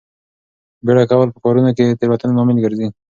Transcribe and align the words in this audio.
بیړه 0.85 1.03
کول 1.11 1.27
په 1.33 1.39
کارونو 1.45 1.69
کې 1.75 1.83
د 1.85 1.91
تېروتنې 1.99 2.33
لامل 2.37 2.57
ګرځي. 2.65 2.87